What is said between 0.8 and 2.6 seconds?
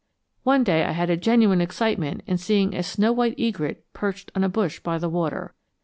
I had a genuine excitement in